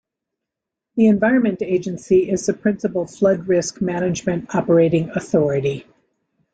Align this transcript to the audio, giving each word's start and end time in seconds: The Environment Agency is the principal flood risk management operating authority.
The 0.95 1.05
Environment 1.09 1.61
Agency 1.61 2.27
is 2.31 2.47
the 2.47 2.55
principal 2.55 3.05
flood 3.05 3.47
risk 3.47 3.81
management 3.81 4.55
operating 4.55 5.11
authority. 5.11 5.85